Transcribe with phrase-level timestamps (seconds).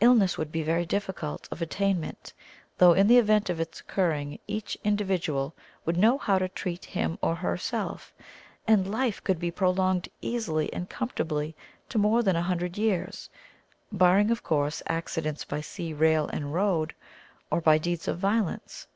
[0.00, 2.32] Illness would be very difficult of attainment
[2.78, 5.54] though in the event of its occurring each individual
[5.86, 8.12] would know how to treat him or herself
[8.66, 11.54] and life could be prolonged easily and comfortably
[11.88, 13.30] to more than a hundred years,
[13.92, 16.92] barring, of course, accidents by sea, rail and road,
[17.48, 18.88] or by deeds of violence.